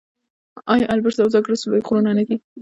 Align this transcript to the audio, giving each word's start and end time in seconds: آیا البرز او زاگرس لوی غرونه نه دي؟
آیا 0.73 0.85
البرز 0.93 1.19
او 1.21 1.29
زاگرس 1.33 1.61
لوی 1.69 1.81
غرونه 1.87 2.11
نه 2.17 2.23
دي؟ 2.27 2.35